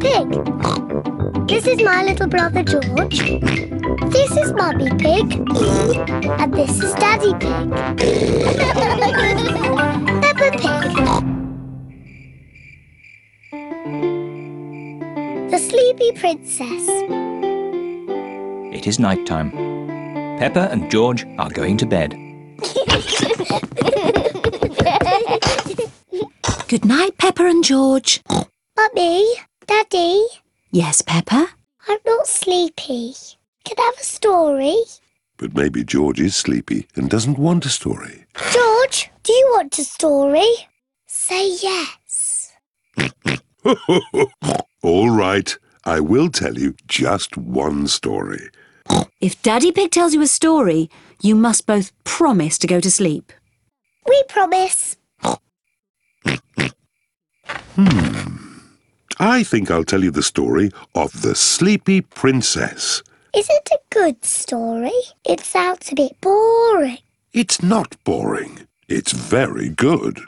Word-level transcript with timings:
Pig. 0.00 0.28
This 1.48 1.66
is 1.66 1.82
my 1.82 2.02
little 2.04 2.26
brother 2.28 2.62
George. 2.62 3.18
This 4.10 4.30
is 4.36 4.52
Mummy 4.52 4.90
Pig. 4.90 5.32
And 6.40 6.54
this 6.54 6.80
is 6.82 6.92
Daddy 6.94 7.32
Pig. 7.34 7.70
Peppa 10.22 10.50
Pig. 10.56 10.82
The 15.50 15.58
Sleepy 15.58 16.12
Princess. 16.12 16.88
It 18.72 18.86
is 18.86 18.98
night 18.98 19.26
time. 19.26 19.50
Peppa 20.38 20.68
and 20.70 20.90
George 20.90 21.26
are 21.38 21.50
going 21.50 21.76
to 21.78 21.86
bed. 21.86 22.14
Good 26.68 26.84
night, 26.84 27.16
Peppa 27.18 27.44
and 27.46 27.64
George. 27.64 28.20
Mummy, 28.76 29.24
Daddy, 29.68 30.26
Yes, 30.70 31.02
Peppa? 31.02 31.46
I'm 31.86 31.98
not 32.06 32.26
sleepy. 32.26 33.14
Can 33.64 33.76
I 33.78 33.82
have 33.82 33.98
a 34.00 34.04
story? 34.04 34.76
But 35.36 35.54
maybe 35.54 35.84
George 35.84 36.20
is 36.20 36.36
sleepy 36.36 36.86
and 36.94 37.10
doesn't 37.10 37.38
want 37.38 37.66
a 37.66 37.68
story. 37.68 38.24
George, 38.50 39.10
do 39.22 39.32
you 39.32 39.52
want 39.54 39.78
a 39.78 39.84
story? 39.84 40.50
Say 41.06 41.52
yes. 41.62 42.52
All 44.82 45.10
right, 45.10 45.56
I 45.84 46.00
will 46.00 46.30
tell 46.30 46.58
you 46.58 46.74
just 46.86 47.36
one 47.36 47.88
story. 47.88 48.48
If 49.20 49.42
Daddy 49.42 49.70
Pig 49.70 49.90
tells 49.90 50.14
you 50.14 50.22
a 50.22 50.26
story, 50.26 50.88
you 51.20 51.34
must 51.34 51.66
both 51.66 51.92
promise 52.04 52.56
to 52.58 52.66
go 52.66 52.80
to 52.80 52.90
sleep. 52.90 53.32
We 54.08 54.22
promise. 54.28 54.96
Hmm. 57.74 58.47
I 59.20 59.42
think 59.42 59.70
I'll 59.70 59.84
tell 59.84 60.04
you 60.04 60.12
the 60.12 60.22
story 60.22 60.70
of 60.94 61.22
the 61.22 61.34
Sleepy 61.34 62.02
Princess. 62.02 63.02
Is 63.34 63.48
it 63.50 63.68
a 63.72 63.78
good 63.90 64.24
story? 64.24 64.92
It 65.24 65.40
sounds 65.40 65.90
a 65.90 65.96
bit 65.96 66.20
boring. 66.20 66.98
It's 67.32 67.60
not 67.62 67.96
boring. 68.04 68.60
It's 68.88 69.12
very 69.12 69.70
good. 69.70 70.20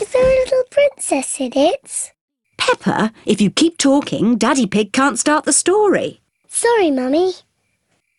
Is 0.00 0.12
there 0.12 0.22
a 0.24 0.40
little 0.44 0.64
princess 0.70 1.40
in 1.40 1.52
it? 1.54 2.12
Peppa, 2.58 3.12
if 3.24 3.40
you 3.40 3.50
keep 3.50 3.78
talking, 3.78 4.36
Daddy 4.36 4.66
Pig 4.66 4.92
can't 4.92 5.18
start 5.18 5.44
the 5.44 5.52
story. 5.52 6.20
Sorry, 6.48 6.90
Mummy. 6.90 7.32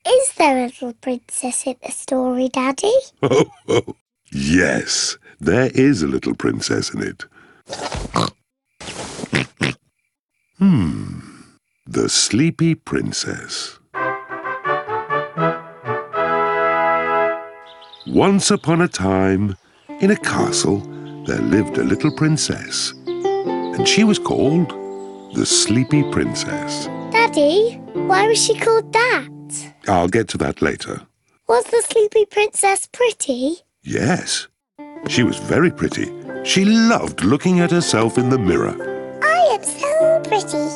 Is 0.07 0.33
there 0.37 0.57
a 0.57 0.65
little 0.65 0.93
princess 0.93 1.67
in 1.67 1.75
the 1.85 1.91
story, 1.91 2.49
Daddy? 2.49 2.93
Oh, 3.21 3.45
oh, 3.67 3.95
yes, 4.31 5.17
there 5.39 5.69
is 5.75 6.01
a 6.01 6.07
little 6.07 6.33
princess 6.33 6.93
in 6.93 7.03
it. 7.03 7.25
Hmm, 10.59 11.21
the 11.87 12.09
Sleepy 12.09 12.75
Princess. 12.75 13.79
Once 18.05 18.51
upon 18.51 18.81
a 18.81 18.89
time, 18.89 19.55
in 20.01 20.11
a 20.11 20.17
castle, 20.17 20.79
there 21.25 21.39
lived 21.39 21.77
a 21.77 21.83
little 21.85 22.11
princess, 22.11 22.93
and 23.07 23.87
she 23.87 24.03
was 24.03 24.19
called 24.19 24.69
the 25.33 25.45
Sleepy 25.45 26.03
Princess. 26.11 26.87
Daddy, 27.13 27.75
why 27.93 28.27
was 28.27 28.43
she 28.43 28.59
called 28.59 28.91
that? 28.91 29.29
I'll 29.87 30.09
get 30.09 30.27
to 30.27 30.37
that 30.39 30.61
later. 30.61 31.03
Was 31.47 31.63
the 31.67 31.81
sleepy 31.89 32.25
princess 32.25 32.85
pretty? 32.91 33.59
Yes, 33.81 34.49
she 35.07 35.23
was 35.23 35.37
very 35.37 35.71
pretty. 35.71 36.11
She 36.43 36.65
loved 36.65 37.23
looking 37.23 37.61
at 37.61 37.71
herself 37.71 38.17
in 38.17 38.29
the 38.29 38.37
mirror. 38.37 38.98
I 40.01 40.03
am 40.03 40.23
so 40.23 40.29
pretty. 40.29 40.67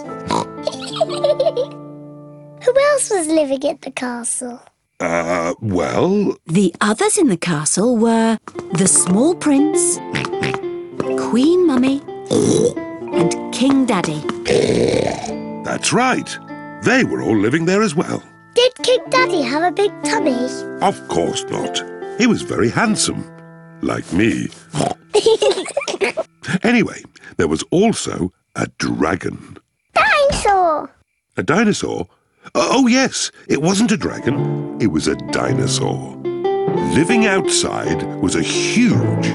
Who 2.66 2.74
else 2.92 3.10
was 3.10 3.28
living 3.28 3.64
at 3.70 3.82
the 3.82 3.92
castle? 3.92 4.62
Uh, 5.00 5.54
well, 5.62 6.36
The 6.48 6.74
others 6.82 7.18
in 7.18 7.28
the 7.28 7.38
castle 7.38 7.98
were 7.98 8.38
the 8.74 8.88
small 8.88 9.36
prince, 9.36 9.98
Queen 11.30 11.68
Mummy, 11.68 12.02
and 13.14 13.54
King 13.54 13.86
Daddy. 13.86 14.22
that's 15.64 15.92
right. 15.94 16.38
They 16.84 17.04
were 17.04 17.22
all 17.22 17.38
living 17.38 17.66
there 17.66 17.82
as 17.82 17.96
well. 17.96 18.24
Did 18.56 18.74
King 18.84 19.00
Daddy 19.10 19.42
have 19.42 19.64
a 19.64 19.72
big 19.72 19.92
tummy? 20.04 20.48
Of 20.82 21.06
course 21.10 21.44
not. 21.50 21.84
He 22.18 22.28
was 22.28 22.42
very 22.44 22.70
handsome, 22.70 23.24
like 23.82 24.12
me. 24.14 24.50
Anyway, 26.62 27.02
there 27.38 27.48
was 27.48 27.64
also 27.72 28.32
a 28.56 28.68
dragon. 28.78 29.58
Dinosaur! 29.94 30.90
A 31.38 31.44
dinosaur? 31.44 32.08
Oh, 32.56 32.70
oh, 32.72 32.88
yes, 32.88 33.32
it 33.48 33.62
wasn't 33.62 33.92
a 33.92 33.98
dragon, 33.98 34.78
it 34.82 34.88
was 34.88 35.08
a 35.08 35.16
dinosaur. 35.32 36.18
Living 36.94 37.26
outside 37.26 38.04
was 38.22 38.36
a 38.36 38.42
huge, 38.42 39.28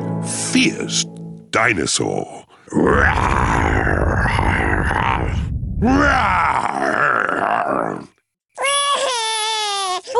fierce 0.51 1.05
dinosaur. 1.51 2.45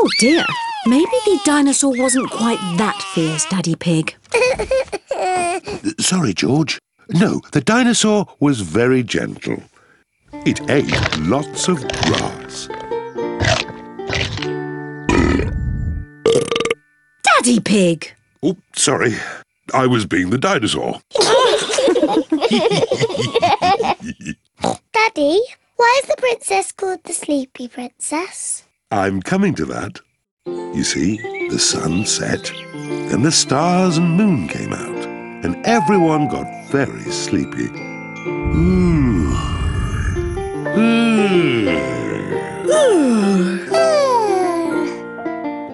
Oh 0.01 0.09
dear, 0.21 0.45
maybe 0.87 1.05
the 1.05 1.41
dinosaur 1.45 1.97
wasn't 1.97 2.31
quite 2.31 2.59
that 2.79 3.01
fierce, 3.15 3.45
Daddy 3.47 3.75
Pig. 3.75 4.15
Sorry, 5.99 6.33
George. 6.33 6.79
No, 7.11 7.41
the 7.53 7.61
dinosaur 7.61 8.27
was 8.39 8.61
very 8.61 9.03
gentle. 9.03 9.63
It 10.45 10.61
ate 10.71 11.19
lots 11.19 11.69
of 11.69 11.81
grass. 12.03 12.69
Daddy 17.23 17.61
Pig! 17.61 18.13
Oh, 18.43 18.57
sorry. 18.75 19.15
I 19.73 19.87
was 19.87 20.05
being 20.07 20.31
the 20.31 20.39
dinosaur. 20.39 21.01
Daddy, 24.93 25.41
why 25.77 26.01
is 26.03 26.09
the 26.09 26.17
princess 26.19 26.73
called 26.73 27.05
the 27.05 27.13
Sleepy 27.13 27.69
Princess? 27.69 28.65
I'm 28.91 29.23
coming 29.23 29.55
to 29.55 29.65
that. 29.67 30.01
You 30.47 30.85
see, 30.85 31.19
the 31.49 31.59
sun 31.59 32.05
set, 32.07 32.51
and 32.75 33.25
the 33.25 33.33
stars 33.33 33.99
and 33.99 34.17
moon 34.17 34.49
came 34.49 34.73
out, 34.73 34.98
and 35.43 35.57
everyone 35.67 36.29
got 36.29 36.47
very 36.71 37.11
sleepy. 37.11 37.69
Ooh. 38.27 39.33
Ooh. 40.77 41.89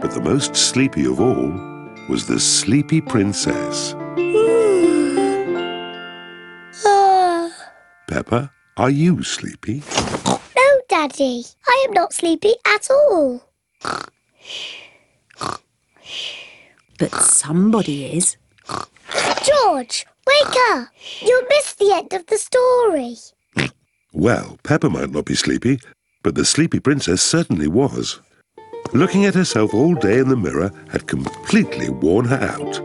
But 0.00 0.12
the 0.12 0.20
most 0.22 0.54
sleepy 0.54 1.06
of 1.06 1.20
all 1.20 1.50
was 2.08 2.26
the 2.26 2.38
sleepy 2.38 3.00
princess. 3.00 3.94
Ah. 6.84 7.50
Peppa, 8.08 8.52
are 8.76 8.90
you 8.90 9.22
sleepy? 9.22 9.82
no, 10.56 10.80
Daddy, 10.88 11.44
I 11.66 11.86
am 11.88 11.94
not 11.94 12.12
sleepy 12.12 12.54
at 12.66 12.90
all. 12.90 13.40
But 16.98 17.12
somebody 17.14 18.16
is. 18.16 18.36
George, 19.44 20.06
wake 20.26 20.56
up! 20.70 20.88
You'll 21.20 21.42
miss 21.50 21.74
the 21.74 21.92
end 21.92 22.12
of 22.14 22.26
the 22.26 22.38
story. 22.38 23.16
Well, 24.12 24.58
Peppa 24.62 24.88
might 24.88 25.10
not 25.10 25.26
be 25.26 25.34
sleepy, 25.34 25.80
but 26.22 26.34
the 26.34 26.44
sleepy 26.44 26.80
princess 26.80 27.22
certainly 27.22 27.68
was. 27.68 28.20
Looking 28.92 29.26
at 29.26 29.34
herself 29.34 29.74
all 29.74 29.94
day 29.94 30.18
in 30.18 30.28
the 30.28 30.36
mirror 30.36 30.70
had 30.90 31.06
completely 31.06 31.90
worn 31.90 32.24
her 32.26 32.36
out. 32.36 32.80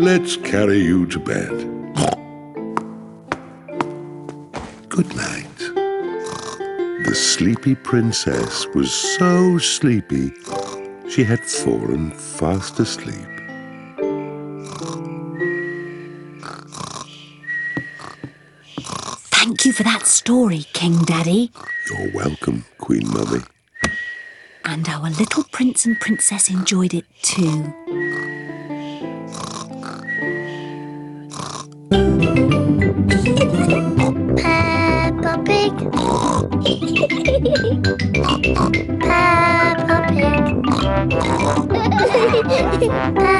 Let's 0.00 0.36
carry 0.38 0.78
you 0.78 1.06
to 1.06 1.18
bed. 1.20 1.50
Good 4.88 5.14
night. 5.14 5.58
The 7.06 7.14
sleepy 7.14 7.76
princess 7.76 8.66
was 8.74 8.92
so 8.92 9.58
sleepy 9.58 10.32
she 11.08 11.22
had 11.22 11.44
fallen 11.44 12.10
fast 12.10 12.80
asleep. 12.80 13.33
Thank 19.54 19.66
you 19.66 19.72
for 19.72 19.84
that 19.84 20.04
story, 20.08 20.66
King 20.72 21.04
Daddy. 21.04 21.52
You're 21.88 22.10
welcome, 22.12 22.64
Queen 22.78 23.08
Mummy. 23.08 23.38
And 24.64 24.88
our 24.88 25.08
little 25.10 25.44
prince 25.44 25.86
and 25.86 26.00
princess 26.00 26.50
enjoyed 26.50 26.92
it 26.92 27.04
too. 27.22 27.72
Peppa 34.42 35.38
Pig. 35.46 35.72
Peppa 36.98 37.38
Pig. 37.38 38.98
Peppa 42.90 43.33